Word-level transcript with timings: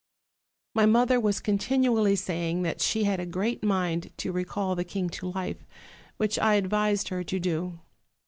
"My 0.73 0.87
mother 0.87 1.19
was 1.19 1.39
continually 1.39 2.15
saying 2.15 2.63
that 2.63 2.81
she 2.81 3.03
had 3.03 3.19
a 3.19 3.25
great 3.27 3.63
mind 3.63 4.11
to 4.17 4.31
recall 4.31 4.73
the 4.73 4.83
king 4.83 5.09
to 5.09 5.27
life, 5.29 5.63
which 6.17 6.39
I 6.39 6.55
advised 6.55 7.09
her 7.09 7.23
to 7.25 7.39
do. 7.39 7.79